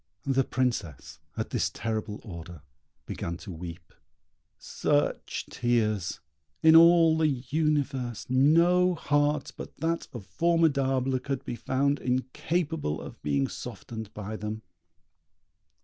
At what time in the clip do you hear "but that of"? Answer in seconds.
9.57-10.25